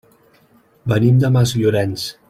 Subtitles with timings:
[0.93, 2.13] Venim de Masllorenç.